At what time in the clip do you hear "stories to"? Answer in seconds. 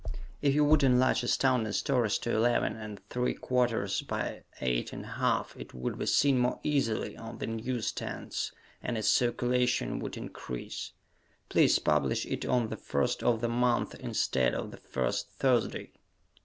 1.73-2.35